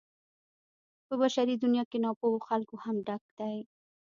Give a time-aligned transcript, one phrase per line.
[1.07, 3.57] په بشري دنيا کې ناپوهو خلکو هم ډک دی.